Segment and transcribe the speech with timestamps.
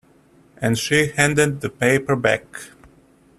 [0.59, 2.47] And she handed the paper back.